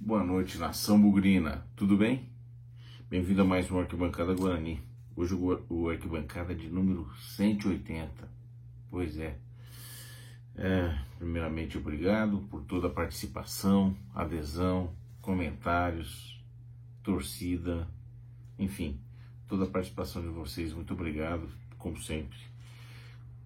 [0.00, 1.66] Boa noite, nação bugrina.
[1.74, 2.28] Tudo bem?
[3.08, 4.82] Bem-vindo a mais uma Arquibancada Guarani.
[5.16, 8.28] Hoje o Arquibancada de número 180.
[8.90, 9.38] Pois é.
[10.56, 10.98] é.
[11.16, 14.92] Primeiramente, obrigado por toda a participação, adesão,
[15.22, 16.38] comentários,
[17.02, 17.88] torcida,
[18.58, 19.00] enfim,
[19.48, 20.74] toda a participação de vocês.
[20.74, 21.48] Muito obrigado,
[21.78, 22.36] como sempre.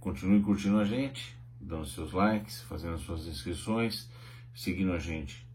[0.01, 4.11] Continue curtindo a gente, dando seus likes, fazendo suas inscrições,
[4.53, 5.48] seguindo a gente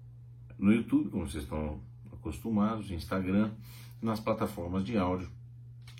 [0.57, 1.79] no YouTube, como vocês estão
[2.11, 3.51] acostumados, Instagram,
[4.01, 5.29] nas plataformas de áudio,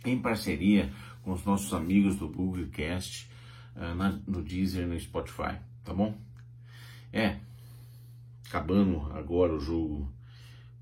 [0.05, 3.29] em parceria com os nossos amigos do Google Cast,
[3.75, 6.17] na, no Deezer, no Spotify, tá bom?
[7.11, 7.39] É,
[8.47, 10.11] acabando agora o jogo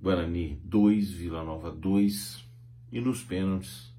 [0.01, 2.43] Guarani 2, Vila Nova 2,
[2.91, 3.93] e nos pênaltis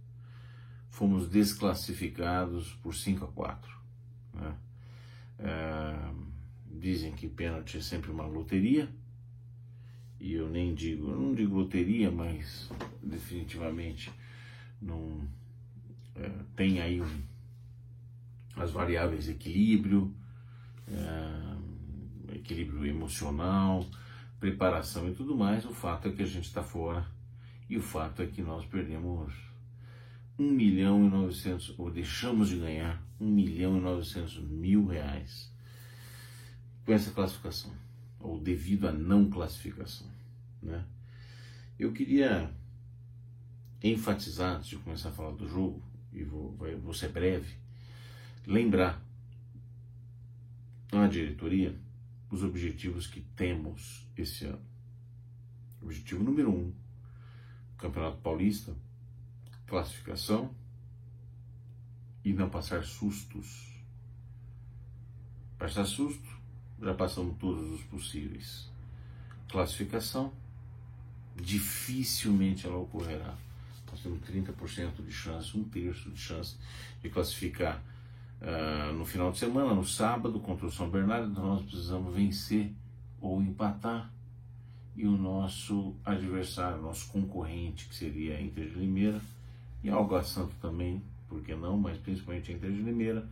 [0.90, 3.76] fomos desclassificados por 5 a 4.
[4.34, 4.54] Né?
[5.38, 6.12] É,
[6.66, 8.88] dizem que pênalti é sempre uma loteria,
[10.22, 12.70] e eu nem digo, eu não digo loteria, mas
[13.02, 14.08] definitivamente
[14.80, 15.28] não
[16.14, 17.22] é, tem aí um,
[18.54, 20.14] as variáveis equilíbrio,
[20.86, 23.84] é, equilíbrio emocional,
[24.38, 25.64] preparação e tudo mais.
[25.64, 27.04] O fato é que a gente está fora
[27.68, 29.34] e o fato é que nós perdemos
[30.38, 35.52] 1 milhão e 900, ou deixamos de ganhar 1 milhão e 900 mil reais
[36.84, 37.72] com essa classificação
[38.22, 40.06] ou devido à não classificação.
[40.62, 40.84] Né?
[41.78, 42.50] Eu queria
[43.82, 47.56] enfatizar, antes de começar a falar do jogo, e vou, vou ser breve,
[48.46, 49.02] lembrar
[50.92, 51.76] à diretoria
[52.30, 54.62] os objetivos que temos esse ano.
[55.82, 56.72] Objetivo número um:
[57.76, 58.74] Campeonato Paulista,
[59.66, 60.54] classificação
[62.24, 63.72] e não passar sustos.
[65.58, 66.41] Passar susto,
[66.82, 68.68] já passamos todos os possíveis.
[69.48, 70.32] Classificação,
[71.36, 73.34] dificilmente ela ocorrerá.
[73.90, 76.56] Nós temos 30% de chance, um terço de chance
[77.02, 77.82] de classificar
[78.40, 81.30] uh, no final de semana, no sábado, contra o São Bernardo.
[81.30, 82.72] Então nós precisamos vencer
[83.20, 84.10] ou empatar.
[84.94, 89.22] E o nosso adversário, nosso concorrente, que seria a Inter de Limeira,
[89.82, 93.26] e Alga Santo também, por que não, mas principalmente a Inter de Limeira,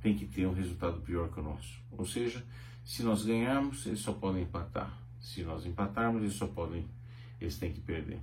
[0.00, 1.80] tem que ter um resultado pior que o nosso.
[1.90, 2.44] Ou seja,
[2.84, 4.98] se nós ganharmos, eles só podem empatar.
[5.20, 6.88] Se nós empatarmos, eles só podem,
[7.40, 8.20] eles têm que perder.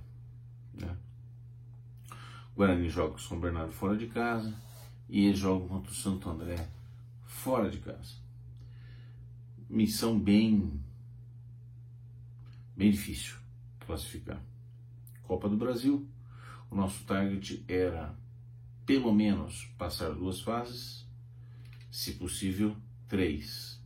[0.74, 0.96] Né?
[2.54, 4.54] Guarani joga com São Bernardo fora de casa
[5.08, 6.68] e eles jogam contra o Santo André
[7.24, 8.14] fora de casa.
[9.68, 10.80] Missão bem
[12.76, 13.36] bem difícil
[13.90, 14.40] classificar.
[15.22, 16.06] Copa do Brasil,
[16.70, 18.14] o nosso target era
[18.86, 21.06] pelo menos passar duas fases,
[21.90, 22.76] se possível
[23.08, 23.79] três.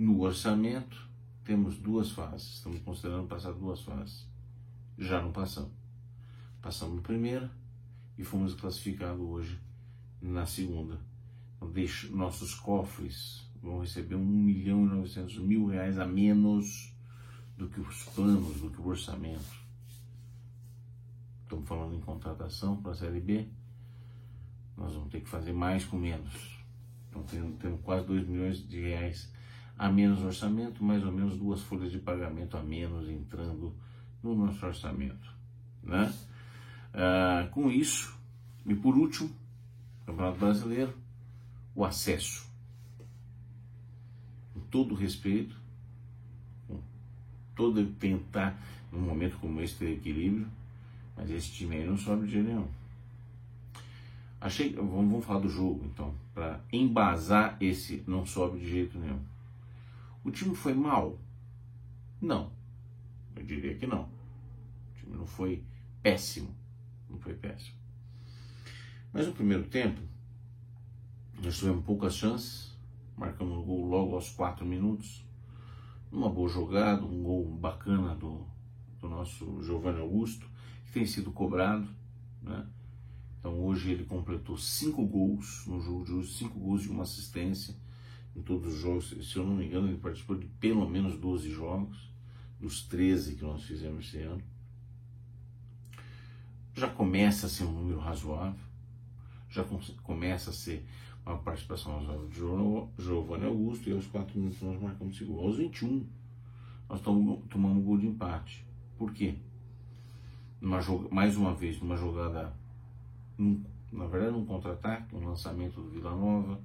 [0.00, 1.10] No orçamento,
[1.44, 4.26] temos duas fases, estamos considerando passar duas fases.
[4.96, 5.74] Já não passamos.
[6.62, 7.50] Passamos na primeira
[8.16, 9.60] e fomos classificados hoje
[10.18, 10.98] na segunda.
[11.54, 16.94] Então, deixo, nossos cofres vão receber 1 milhão e 900 mil reais a menos
[17.58, 19.54] do que os planos, do que o orçamento.
[21.42, 23.46] Estamos falando em contratação para a Série B.
[24.78, 26.58] Nós vamos ter que fazer mais com menos.
[27.10, 27.22] Então
[27.58, 29.38] temos, quase 2 milhões de reais
[29.80, 33.72] a menos no orçamento, mais ou menos duas folhas de pagamento a menos entrando
[34.22, 35.32] no nosso orçamento.
[35.82, 36.12] Né?
[36.92, 38.14] Ah, com isso,
[38.66, 39.30] e por último,
[40.04, 40.92] Campeonato Brasileiro,
[41.74, 42.46] o acesso.
[44.52, 45.56] Com todo respeito,
[46.68, 46.78] com
[47.56, 48.60] todo tentar,
[48.92, 50.46] num momento como esse, ter equilíbrio,
[51.16, 52.68] mas esse time aí não sobe de nenhum.
[54.38, 59.39] Achei, vamos, vamos falar do jogo então, para embasar esse não sobe de jeito nenhum.
[60.22, 61.18] O time foi mal?
[62.20, 62.52] Não.
[63.34, 64.02] Eu diria que não.
[64.02, 65.64] O time não foi
[66.02, 66.54] péssimo.
[67.08, 67.76] Não foi péssimo.
[69.12, 70.00] Mas no primeiro tempo,
[71.42, 72.76] nós tivemos poucas chances.
[73.16, 75.24] Marcamos um gol logo aos 4 minutos.
[76.12, 78.46] Uma boa jogada, um gol bacana do,
[79.00, 80.46] do nosso Giovanni Augusto,
[80.86, 81.88] que tem sido cobrado.
[82.42, 82.66] Né?
[83.38, 87.74] Então hoje ele completou 5 gols no jogo de hoje, 5 gols e uma assistência
[88.40, 89.14] em todos os jogos.
[89.22, 92.10] Se eu não me engano, ele participou de pelo menos 12 jogos,
[92.58, 94.42] dos 13 que nós fizemos esse ano.
[96.74, 98.60] Já começa a ser um número razoável,
[99.48, 99.64] já
[100.02, 100.84] começa a ser
[101.26, 105.46] uma participação razoável de Giovanni Augusto, e aos 4 minutos nós marcamos esse gol.
[105.46, 106.06] Aos 21,
[106.88, 108.64] nós tomamos um gol de empate.
[108.96, 109.36] Por quê?
[110.60, 112.54] Numa, mais uma vez, numa jogada,
[113.38, 116.60] na verdade, num contra-ataque, um lançamento do Vila Nova,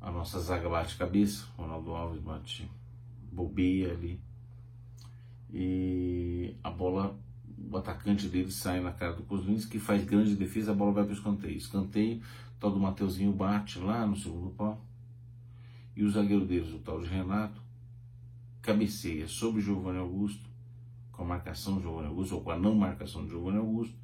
[0.00, 2.70] a nossa zaga bate cabeça, Ronaldo Alves bate
[3.32, 4.20] bobeia ali.
[5.52, 7.18] e a bola,
[7.70, 11.04] o atacante dele sai na cara do Kozlinski, que faz grande defesa, a bola vai
[11.04, 11.56] para o escanteio.
[11.56, 14.84] Escanteio, o tal do Mateuzinho bate lá no segundo pau,
[15.96, 17.60] e o zagueiro deles, o tal de Renato,
[18.62, 20.48] cabeceia sobre Giovanni Augusto,
[21.12, 23.94] com a marcação de Giovanni Augusto, ou com a não marcação de Giovanni Augusto,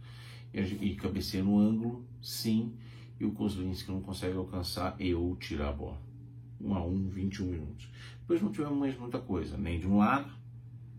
[0.53, 2.75] e, e cabeceia no ângulo, sim,
[3.19, 6.01] e o Kozlinski não consegue alcançar e ou tirar a bola.
[6.61, 7.89] 1 a 1, 21 minutos.
[8.21, 10.33] Depois não tivemos mais muita coisa, nem de um lado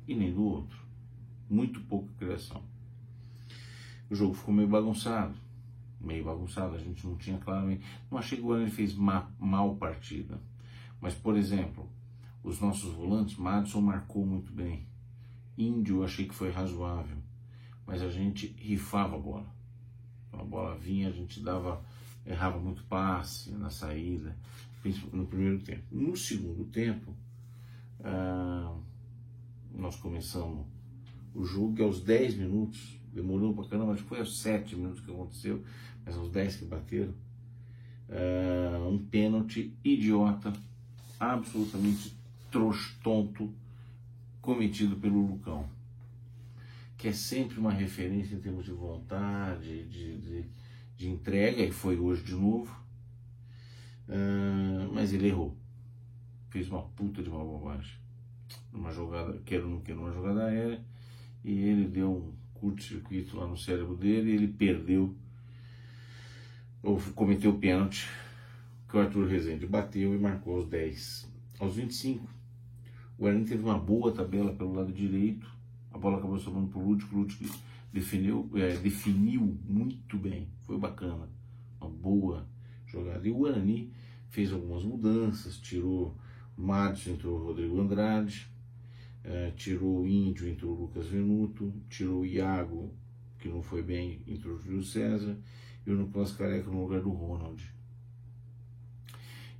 [0.07, 0.77] e nem do outro.
[1.50, 2.63] Muito pouca criação.
[4.09, 5.35] O jogo ficou meio bagunçado.
[6.00, 7.83] Meio bagunçado, a gente não tinha claramente.
[8.12, 10.39] Não achei que o Guarani fez ma, mal partida.
[11.01, 11.89] Mas, por exemplo,
[12.44, 14.88] os nossos volantes, Madison marcou muito bem.
[15.57, 17.17] Índio eu achei que foi razoável.
[17.88, 19.56] Mas a gente rifava a bola.
[20.31, 21.83] A bola vinha, a gente dava
[22.25, 24.36] errava muito passe na saída,
[25.13, 25.83] no primeiro tempo.
[25.92, 27.13] No segundo tempo,
[28.04, 28.75] ah,
[29.74, 30.66] nós começamos
[31.33, 35.01] o jogo e aos 10 minutos, demorou pra caramba, acho que foi aos 7 minutos
[35.01, 35.63] que aconteceu,
[36.06, 37.13] mas aos 10 que bateram,
[38.10, 40.54] ah, um pênalti idiota,
[41.19, 42.16] absolutamente
[42.51, 43.54] trouxa, tonto,
[44.42, 45.68] cometido pelo Lucão.
[46.98, 50.45] Que é sempre uma referência em termos de vontade, de, de
[50.97, 52.75] de entrega, e foi hoje de novo.
[54.07, 55.56] Uh, mas ele errou.
[56.50, 57.97] Fez uma puta de uma bobagem.
[58.71, 60.83] Numa jogada, quero não quero, numa jogada aérea,
[61.44, 65.15] e ele deu um curto-circuito lá no cérebro dele e ele perdeu,
[66.81, 68.07] ou cometeu o pênalti,
[68.88, 71.30] que o Arthur Rezende bateu e marcou aos 10.
[71.59, 72.27] Aos 25,
[73.18, 75.50] o Guarani teve uma boa tabela pelo lado direito,
[75.91, 77.44] a bola acabou sobrando para o Lúdico, Lúdico
[77.95, 81.30] definiu, é, definiu muito bem, foi bacana,
[81.80, 82.45] uma boa
[82.86, 83.25] jogada.
[83.25, 83.94] E o Guarani
[84.27, 86.18] fez algumas mudanças, tirou
[86.57, 88.51] Madison, entrou o Rodrigo Andrade,
[89.24, 92.94] é, tirou o Índio, entrou o Lucas Venuto, tirou o Iago,
[93.39, 95.38] que não foi bem, entrou o Júlio César,
[95.88, 97.63] e o Nicolas Careca no lugar do Ronald.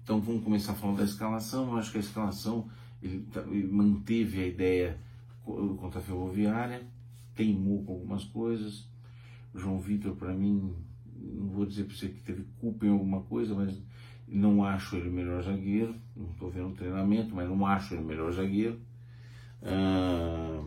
[0.04, 1.72] Então vamos começar falando da escalação.
[1.72, 2.70] Eu acho que a escalação
[3.02, 5.00] ele, tá, ele manteve a ideia
[5.42, 6.86] contra a Ferroviária,
[7.36, 8.88] teimou com algumas coisas.
[9.54, 10.74] O João Vitor, para mim,
[11.16, 13.82] não vou dizer para você que teve culpa em alguma coisa, mas
[14.28, 15.96] não acho ele o melhor zagueiro.
[16.16, 18.80] Não estou vendo o treinamento, mas não acho ele o melhor zagueiro.
[19.62, 20.64] Ah,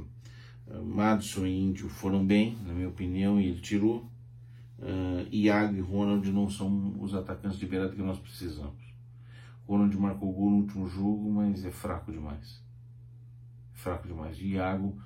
[0.85, 4.11] Madison e Índio foram bem, na minha opinião, e ele tirou.
[4.79, 8.81] Uh, Iago e Ronald não são os atacantes de beirada que nós precisamos.
[9.67, 12.63] Ronald marcou gol no último jogo, mas é fraco demais.
[13.73, 14.41] Fraco demais.
[14.41, 14.97] Iago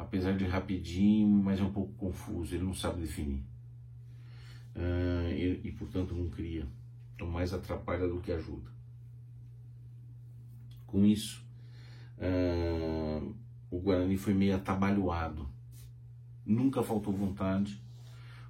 [0.00, 3.42] apesar de rapidinho, mas é um pouco confuso, ele não sabe definir.
[4.74, 6.66] Uh, e, e, portanto não cria.
[7.14, 8.70] Então mais atrapalha do que ajuda.
[10.86, 11.44] Com isso,
[12.16, 13.34] uh,
[13.70, 15.46] o Guarani foi meio atabalhoado.
[16.46, 17.80] Nunca faltou vontade.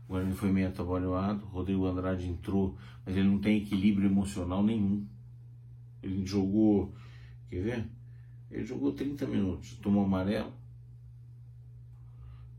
[0.08, 1.44] O Guarani foi meio atabalhoado.
[1.46, 5.04] Rodrigo Andrade entrou, mas ele não tem equilíbrio emocional nenhum.
[6.00, 6.94] Ele jogou,
[7.48, 7.90] quer ver?
[8.50, 10.59] Ele jogou 30 minutos, tomou amarelo,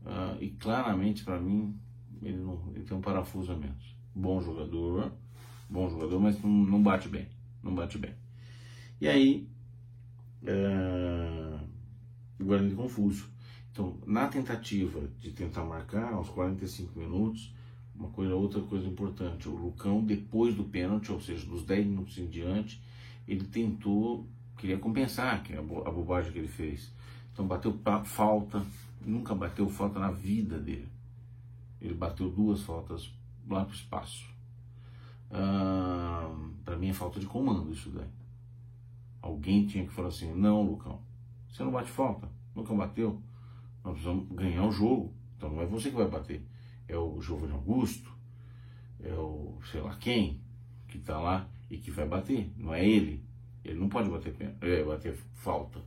[0.04, 1.78] Uh, e claramente para mim
[2.22, 3.96] ele, não, ele tem um parafuso a menos.
[4.14, 5.12] Bom jogador,
[5.68, 7.28] bom jogador, mas não, não bate bem,
[7.62, 8.14] não bate bem.
[9.00, 9.48] E aí
[10.42, 11.60] uh,
[12.40, 13.30] o Guarani confuso.
[13.70, 17.54] Então, na tentativa de tentar marcar aos 45 minutos,
[17.94, 22.18] uma coisa, outra coisa importante, o Lucão depois do pênalti, ou seja, dos 10 minutos
[22.18, 22.82] em diante,
[23.26, 24.26] ele tentou,
[24.58, 26.92] queria compensar que a, a bobagem que ele fez.
[27.32, 28.62] Então bateu falta,
[29.04, 30.88] nunca bateu falta na vida dele.
[31.80, 33.12] Ele bateu duas faltas
[33.48, 34.30] lá para o espaço.
[35.30, 36.30] Ah,
[36.64, 38.08] para mim é falta de comando isso daí.
[39.20, 41.00] Alguém tinha que falar assim: não, Lucão,
[41.50, 43.20] você não bate falta, nunca bateu.
[43.82, 45.12] Nós precisamos ganhar o jogo.
[45.36, 46.46] Então não é você que vai bater,
[46.86, 48.12] é o Giovanni Augusto,
[49.00, 50.40] é o sei lá quem
[50.86, 53.24] que está lá e que vai bater, não é ele.
[53.64, 55.80] Ele não pode bater, é, bater falta.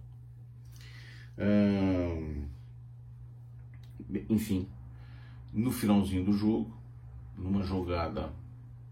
[1.37, 2.45] Ah,
[4.29, 4.67] enfim,
[5.53, 6.71] no finalzinho do jogo,
[7.37, 8.31] numa jogada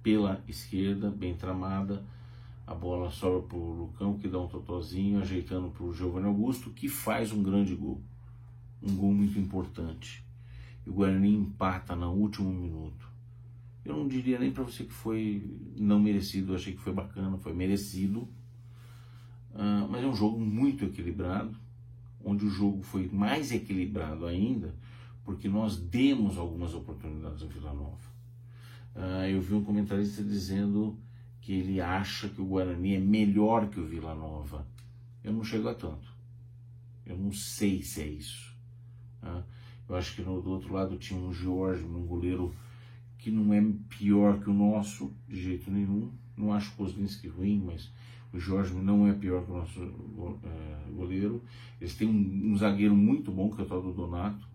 [0.01, 2.03] pela esquerda, bem tramada,
[2.65, 6.69] a bola sobra para o Lucão, que dá um totozinho, ajeitando para o Giovanni Augusto,
[6.69, 8.01] que faz um grande gol.
[8.81, 10.23] Um gol muito importante.
[10.85, 13.07] E o Guarani empata no último minuto.
[13.85, 17.37] Eu não diria nem para você que foi não merecido, eu achei que foi bacana,
[17.37, 18.21] foi merecido.
[19.53, 21.55] Uh, mas é um jogo muito equilibrado,
[22.23, 24.73] onde o jogo foi mais equilibrado ainda,
[25.23, 28.13] porque nós demos algumas oportunidades ao Vila Nova.
[28.95, 30.97] Uh, eu vi um comentarista dizendo
[31.41, 34.67] que ele acha que o Guarani é melhor que o Vila Nova.
[35.23, 36.13] Eu não chego a tanto.
[37.05, 38.55] Eu não sei se é isso.
[39.21, 39.43] Né?
[39.87, 42.53] Eu acho que no, do outro lado tinha um Jorge, um goleiro
[43.17, 46.11] que não é pior que o nosso, de jeito nenhum.
[46.35, 47.91] Não acho o Kozlinski ruim, mas
[48.33, 49.81] o Jorge não é pior que o nosso
[50.43, 51.43] é, goleiro.
[51.79, 54.47] Eles têm um, um, zagueiro muito bom, que é o tal do Donato.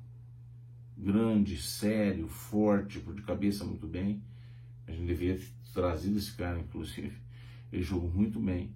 [0.99, 4.21] Grande, sério, forte, de cabeça muito bem.
[4.87, 7.17] A gente devia ter trazido esse cara, inclusive.
[7.73, 8.75] Ele jogou muito bem.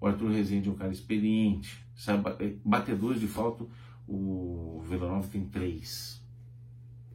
[0.00, 2.30] O Arthur Rezende é um cara experiente, sabe?
[2.42, 3.66] É, batedores de falta,
[4.08, 6.22] o Vila Nova tem três.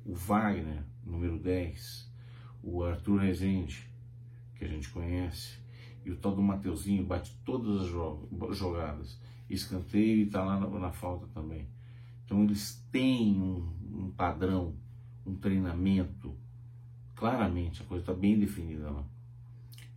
[0.05, 2.09] O Wagner, número 10.
[2.61, 3.89] O Arthur Rezende,
[4.55, 5.59] que a gente conhece
[6.05, 9.19] e o tal do Mateuzinho bate todas as jogadas,
[9.49, 11.67] escanteio e está lá na, na, falta também.
[12.29, 14.75] Então eles têm um, um padrão,
[15.25, 16.37] um treinamento,
[17.15, 19.03] claramente, a coisa está bem definida lá.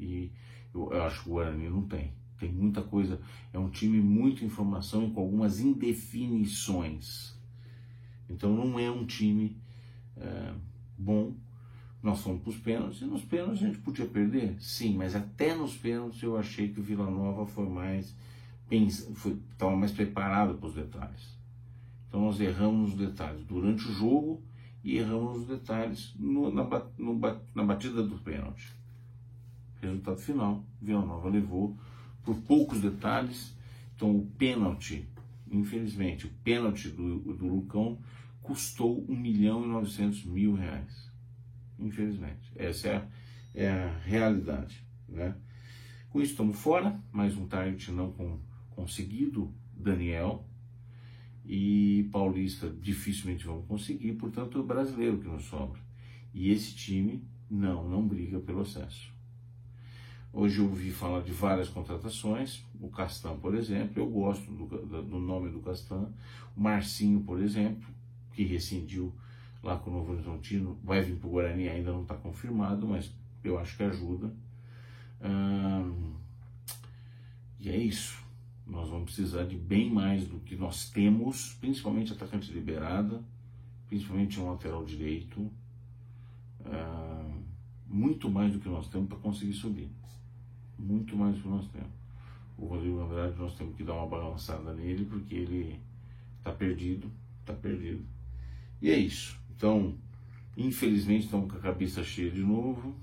[0.01, 0.33] E
[0.75, 2.11] eu, eu acho que o Guarani não tem.
[2.39, 3.21] Tem muita coisa,
[3.53, 7.39] é um time muito informação e com algumas indefinições.
[8.31, 9.55] Então não é um time
[10.17, 10.55] é,
[10.97, 11.35] bom
[12.03, 14.57] nós fomos para os pênaltis e nos pênaltis a gente podia perder?
[14.59, 18.17] Sim, mas até nos pênaltis eu achei que o Vila Nova foi mais
[18.71, 21.42] estava mais preparado para os detalhes.
[22.13, 24.43] Então nós erramos nos detalhes durante o jogo
[24.85, 26.63] e erramos nos detalhes no, na,
[26.99, 27.19] no,
[27.55, 28.71] na batida do pênalti.
[29.81, 31.75] Resultado final, Vila Nova levou
[32.23, 33.57] por poucos detalhes.
[33.97, 35.09] Então o pênalti,
[35.51, 37.99] infelizmente, o pênalti do, do Lucão
[38.43, 41.11] custou 1 milhão e 900 mil reais
[41.79, 42.53] infelizmente.
[42.55, 43.07] Essa é a,
[43.55, 44.87] é a realidade.
[45.09, 45.35] Né?
[46.11, 48.39] Com isso estamos fora, mais um target não com,
[48.71, 50.47] conseguido, Daniel
[51.45, 55.81] e Paulista dificilmente vão conseguir, portanto é o brasileiro que nos sobra.
[56.33, 59.13] E esse time não, não briga pelo acesso.
[60.33, 65.19] Hoje eu ouvi falar de várias contratações, o Castan, por exemplo, eu gosto do, do
[65.19, 66.09] nome do Castan,
[66.57, 67.87] o Marcinho, por exemplo,
[68.33, 69.13] que rescindiu
[69.63, 73.13] lá com o Novo Horizontino, vai vir para o Guarani, ainda não está confirmado, mas
[73.45, 74.35] eu acho que ajuda.
[75.23, 76.15] Hum,
[77.61, 78.22] e é isso.
[78.67, 83.23] Nós vamos precisar de bem mais do que nós temos, principalmente atacante liberada,
[83.89, 85.41] principalmente um lateral direito.
[86.65, 87.43] Hum,
[87.87, 89.91] muito mais do que nós temos para conseguir subir.
[90.79, 91.91] Muito mais do que nós temos.
[92.57, 95.81] O Rodrigo, na verdade, nós temos que dar uma balançada nele, porque ele
[96.39, 98.05] está perdido, está perdido.
[98.81, 99.39] E é isso.
[99.55, 99.95] Então,
[100.57, 102.95] infelizmente, estamos com a cabeça cheia de novo.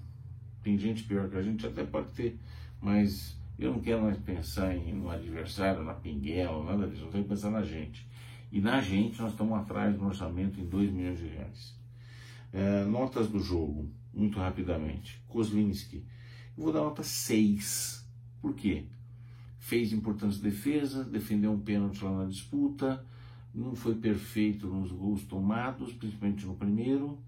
[0.63, 2.37] Tem gente pior que a gente, até pode ter,
[2.81, 7.03] mas eu não quero mais pensar em, no adversário, na pinguela, nada disso.
[7.03, 8.07] Eu tenho que pensar na gente.
[8.51, 11.77] E na gente, nós estamos atrás do orçamento em 2 milhões de reais.
[12.53, 15.21] É, notas do jogo, muito rapidamente.
[15.27, 16.05] Kozlinski,
[16.57, 18.07] eu vou dar nota 6.
[18.41, 18.85] Por quê?
[19.59, 23.05] Fez importantes defesas, defendeu um pênalti lá na disputa,
[23.53, 27.19] não foi perfeito nos gols tomados, principalmente no primeiro,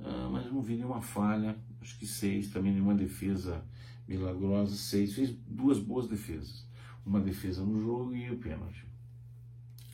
[0.00, 3.64] uh, mas não vi nenhuma falha, acho que seis, também nenhuma defesa
[4.08, 6.66] milagrosa, seis, fez duas boas defesas,
[7.04, 8.84] uma defesa no jogo e o pênalti.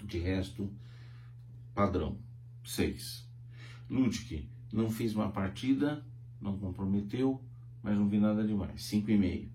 [0.02, 0.70] De resto,
[1.74, 2.16] padrão,
[2.64, 3.28] seis.
[3.90, 6.04] Ludwig não fez uma partida,
[6.40, 7.42] não comprometeu,
[7.82, 9.50] mas não vi nada demais, cinco e meio.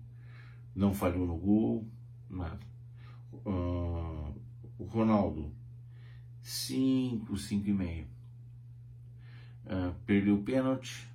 [0.76, 1.88] Não falhou no gol,
[2.28, 2.60] nada.
[3.32, 4.34] Uh,
[4.78, 5.52] o Ronaldo
[6.42, 8.06] 5, 5 e meio.
[9.66, 11.06] Uh, perdeu o pênalti,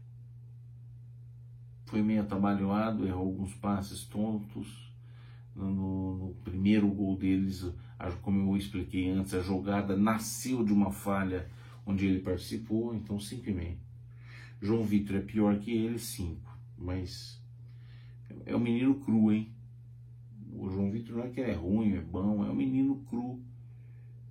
[1.86, 4.86] foi meio atabalhoado, errou alguns passes tontos.
[5.56, 7.66] No, no, primeiro gol deles,
[8.22, 11.50] como eu expliquei antes, a jogada nasceu de uma falha
[11.86, 13.78] onde ele participou, então 5 e meio.
[14.62, 16.42] João Vitor é pior que ele, 5,
[16.78, 17.42] mas
[18.46, 19.50] é um menino cru, hein?
[20.52, 23.42] O João Vitor não é que é ruim, é bom, é um menino cru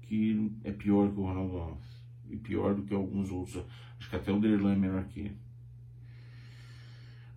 [0.03, 2.03] que é pior que o Ronaldo Alves.
[2.29, 3.65] E pior do que alguns outros.
[3.99, 5.44] Acho que até o Derlan é melhor que ele.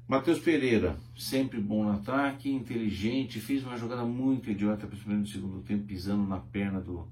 [0.07, 5.63] Matheus Pereira, sempre bom no ataque, inteligente, fez uma jogada muito idiota, principalmente no segundo
[5.63, 7.05] tempo, pisando na perna do,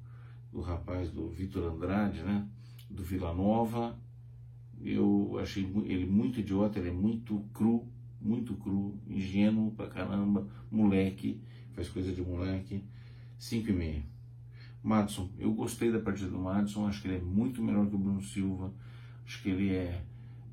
[0.49, 2.47] do rapaz, do Vitor Andrade, né?
[2.89, 3.99] Do Vila Nova.
[4.81, 7.85] Eu achei ele muito idiota, ele é muito cru,
[8.21, 11.41] muito cru, ingênuo pra caramba, moleque,
[11.73, 12.81] faz coisa de moleque.
[13.37, 14.03] 5 e meia.
[14.81, 17.99] Madison, eu gostei da partida do Madison, acho que ele é muito melhor que o
[17.99, 18.73] Bruno Silva,
[19.25, 20.01] acho que ele é,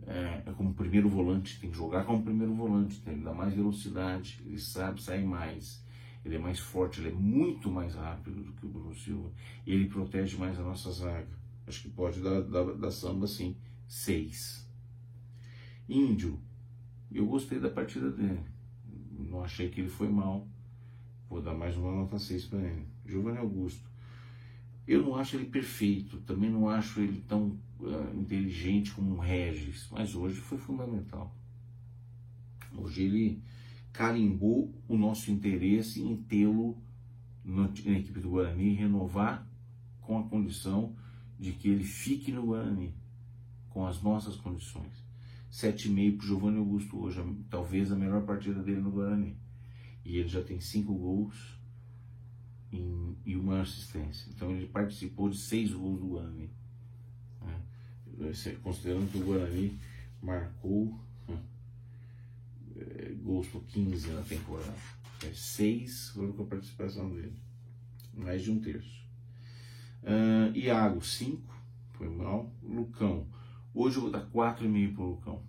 [0.06, 3.54] é, é como primeiro volante, tem que jogar como primeiro volante, tem que dar mais
[3.54, 5.84] velocidade, ele sabe sair mais,
[6.24, 9.30] ele é mais forte, ele é muito mais rápido do que o Bruno Silva,
[9.66, 13.56] ele protege mais a nossa zaga, acho que pode dar, dar, dar samba sim,
[13.86, 14.68] seis.
[15.88, 16.40] Índio,
[17.10, 18.40] eu gostei da partida dele,
[19.32, 20.46] não achei que ele foi mal,
[21.28, 22.86] vou dar mais uma nota 6 para ele.
[23.06, 23.90] Giovanni Augusto,
[24.92, 29.88] Eu não acho ele perfeito, também não acho ele tão uh, inteligente como um Regis,
[29.90, 31.34] mas hoje foi fundamental.
[32.76, 33.42] Hoje ele
[33.90, 36.76] carimbou o nosso interesse em tê-lo
[37.42, 39.48] na equipe do Guarani e renovar
[40.02, 40.94] com a condição
[41.40, 42.94] de que ele fique no Guarani,
[43.70, 44.92] com as nossas condições.
[45.50, 47.18] 7,5 para o Giovanni Augusto hoje,
[47.48, 49.38] talvez a melhor partida dele no Guarani.
[50.04, 51.61] E ele já tem 5 gols
[52.72, 54.30] em, e uma assistência.
[54.34, 56.50] Então ele participou de 6 gols do Guarani.
[57.42, 58.34] Né?
[58.62, 59.78] Considerando que o Guarani
[60.22, 60.98] marcou
[62.76, 64.74] é, gols por 15 na temporada.
[65.24, 67.36] É, 6 foram com a participação dele.
[68.14, 69.02] Mais de um terço.
[70.02, 71.40] Uh, Iago, 5.
[71.92, 72.52] Foi mal.
[72.62, 73.26] Lucão.
[73.74, 75.42] Hoje eu vou dar 4,5 para o Lucão.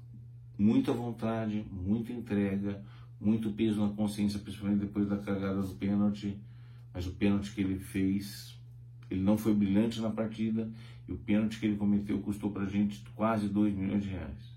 [0.57, 2.83] Muita vontade, muita entrega,
[3.19, 6.39] muito peso na consciência, principalmente depois da cagada do pênalti.
[6.93, 8.59] Mas o pênalti que ele fez,
[9.09, 10.71] ele não foi brilhante na partida.
[11.07, 14.53] E o pênalti que ele cometeu custou para a gente quase 2 milhões de reais.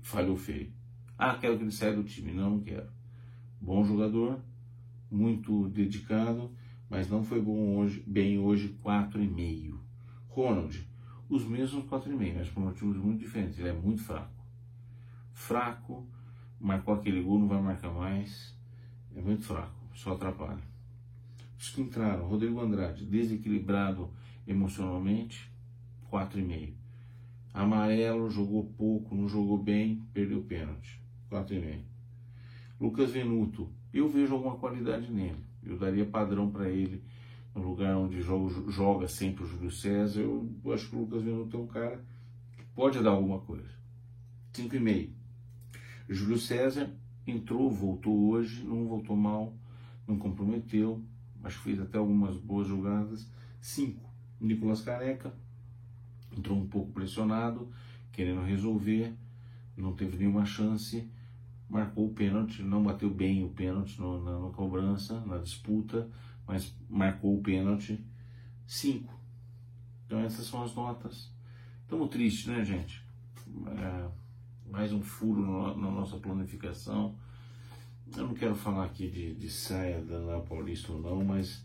[0.00, 0.72] Falhou feio.
[1.18, 2.32] Ah, quero que ele saia do time.
[2.32, 2.88] Não, não quero.
[3.60, 4.40] Bom jogador,
[5.10, 6.50] muito dedicado,
[6.88, 9.78] mas não foi bom hoje, bem hoje, 4,5.
[10.28, 10.84] Ronald,
[11.28, 13.58] os mesmos 4,5, mas por motivos muito diferentes.
[13.58, 14.42] Ele é muito fraco.
[15.32, 16.06] Fraco,
[16.58, 18.56] marcou aquele gol, não vai marcar mais.
[19.14, 20.62] É muito fraco, só atrapalha.
[21.58, 24.10] Os que entraram, Rodrigo Andrade, desequilibrado
[24.46, 25.50] emocionalmente,
[26.10, 26.72] 4,5.
[27.54, 31.82] Amarelo, jogou pouco, não jogou bem, perdeu o pênalti, 4,5.
[32.80, 35.44] Lucas Venuto, eu vejo alguma qualidade nele.
[35.62, 37.02] Eu daria padrão para ele
[37.54, 41.56] no lugar onde joga, joga sempre o Júlio César, eu acho que o Lucas Venuto
[41.56, 42.02] é um cara
[42.56, 43.68] que pode dar alguma coisa.
[44.54, 45.10] 5,5.
[46.08, 46.90] Júlio César
[47.26, 49.54] entrou, voltou hoje, não voltou mal,
[50.06, 51.02] não comprometeu,
[51.42, 53.28] acho que fez até algumas boas jogadas.
[53.60, 54.00] 5.
[54.40, 55.32] Nicolas Careca
[56.36, 57.70] entrou um pouco pressionado,
[58.10, 59.14] querendo resolver,
[59.76, 61.08] não teve nenhuma chance,
[61.68, 66.08] marcou o pênalti, não bateu bem o pênalti no, na, na cobrança, na disputa,
[66.46, 68.04] mas marcou o pênalti
[68.66, 69.12] 5.
[70.06, 71.32] Então essas são as notas.
[71.82, 73.02] Estamos tristes, né, gente?
[73.66, 74.08] É,
[74.70, 77.14] mais um furo no, na nossa planificação.
[78.16, 81.64] Eu não quero falar aqui de, de saia da La Paulista ou não, mas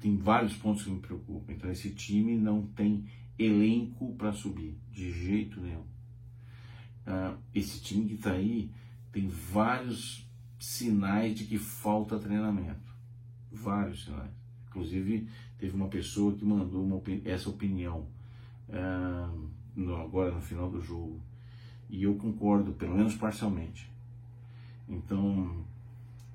[0.00, 1.52] tem vários pontos que me preocupam.
[1.52, 3.04] Então esse time não tem
[3.38, 5.84] elenco para subir, de jeito nenhum.
[7.06, 8.70] Uh, esse time que está aí
[9.10, 12.90] tem vários sinais de que falta treinamento
[13.50, 14.30] vários sinais.
[14.68, 18.06] Inclusive, teve uma pessoa que mandou uma, essa opinião
[18.68, 21.20] uh, no, agora no final do jogo.
[21.88, 23.89] E eu concordo, pelo menos parcialmente.
[24.90, 25.64] Então,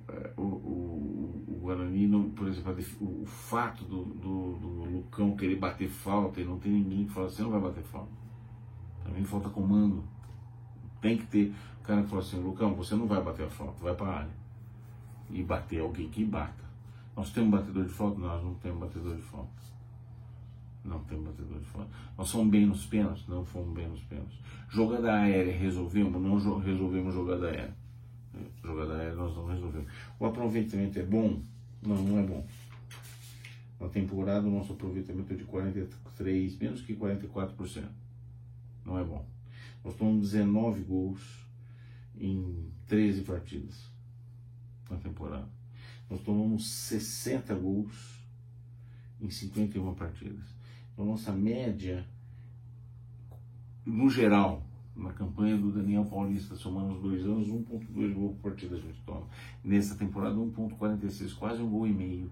[0.08, 5.36] uh, o, o, o, Guarani, não, por exemplo, o, o fato do, do, do, Lucão
[5.36, 8.12] querer bater falta e não tem ninguém que fala assim: não vai bater falta.
[9.04, 10.06] Também falta comando.
[11.02, 11.54] Tem que ter.
[11.82, 14.20] O cara que fala assim: Lucão, você não vai bater a falta, vai para a
[14.20, 14.46] área.
[15.30, 16.64] E bater alguém que bata.
[17.16, 18.20] Nós temos batedor de falta?
[18.20, 19.66] Nós não temos batedor de falta.
[20.84, 21.90] Não temos batedor de falta.
[22.18, 23.28] Nós somos bem nos pênaltis?
[23.28, 24.40] Não fomos bem nos pênaltis.
[24.70, 26.22] Jogada aérea resolvemos?
[26.22, 27.85] Não resolvemos jogada aérea.
[28.64, 29.92] Jogada aérea nós não resolvemos.
[30.20, 31.42] O aproveitamento é bom?
[31.82, 32.46] Não, não é bom.
[33.80, 37.88] Na temporada o nosso aproveitamento é de 43, menos que 44%.
[38.86, 39.26] Não é bom.
[39.84, 41.46] Nós tomamos 19 gols
[42.18, 43.90] em 13 partidas
[44.90, 45.48] na temporada.
[46.10, 48.20] Nós tomamos 60 gols
[49.20, 50.56] em 51 partidas.
[50.94, 52.08] Então, nossa média,
[53.86, 54.64] no geral,
[54.96, 59.02] na campanha do Daniel Paulista, somando os dois anos, 1,2 gols por partida a gente
[59.06, 59.28] toma.
[59.64, 62.32] Nessa temporada, 1,46, quase um gol e meio.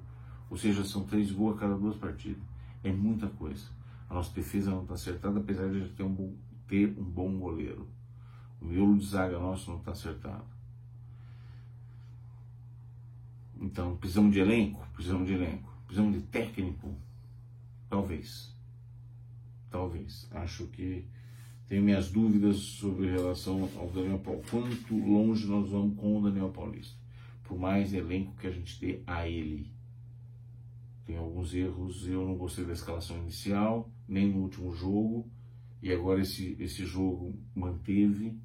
[0.50, 2.42] Ou seja, são três gols a cada duas partidas.
[2.84, 3.68] É muita coisa.
[4.10, 6.34] A nossa defesa não está acertada, apesar de a gente ter um, bom,
[6.68, 7.88] ter um bom goleiro.
[8.62, 10.46] O miolo de zaga nosso não está acertado.
[13.60, 14.86] Então, precisamos de elenco?
[14.94, 15.70] Precisamos de elenco.
[15.86, 16.96] Precisamos de técnico?
[17.90, 18.54] Talvez.
[19.70, 20.30] Talvez.
[20.32, 21.06] Acho que
[21.74, 24.44] tenho minhas dúvidas sobre relação ao Daniel Paulo.
[24.48, 26.96] Quanto longe nós vamos com o Daniel Paulista?
[27.44, 29.74] Por mais elenco que a gente dê a ele.
[31.04, 32.08] Tem alguns erros.
[32.08, 35.28] Eu não gostei da escalação inicial, nem no último jogo.
[35.82, 38.38] E agora esse, esse jogo manteve.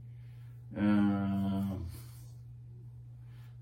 [0.74, 1.78] Ah,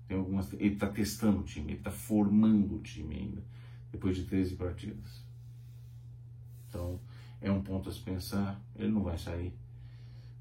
[0.07, 3.43] tem algumas, ele está testando o time, ele está formando o time ainda,
[3.91, 5.25] depois de 13 partidas.
[6.69, 7.01] Então,
[7.41, 8.59] é um ponto a se pensar.
[8.75, 9.53] Ele não vai sair.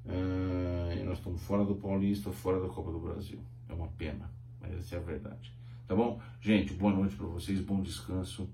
[0.04, 3.40] Uh, nós estamos fora do Paulista, fora da Copa do Brasil.
[3.68, 4.30] É uma pena,
[4.60, 5.52] mas essa é a verdade.
[5.86, 6.20] Tá bom?
[6.40, 8.48] Gente, boa noite para vocês, bom descanso.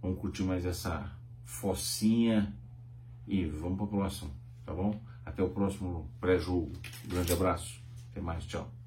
[0.00, 1.10] Vamos curtir mais essa
[1.44, 2.54] focinha
[3.26, 4.30] e vamos para o próximo,
[4.64, 5.00] tá bom?
[5.24, 6.72] Até o próximo pré-jogo.
[7.06, 7.80] Grande abraço.
[8.10, 8.77] Até mais, tchau.